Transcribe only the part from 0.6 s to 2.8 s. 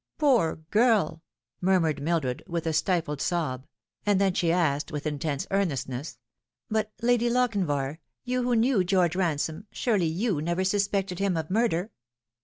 girl I" murmured Mildred, with a